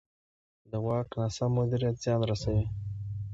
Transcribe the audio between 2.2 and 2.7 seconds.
رسوي